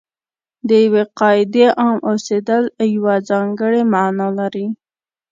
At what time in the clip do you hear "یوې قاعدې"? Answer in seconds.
0.83-1.65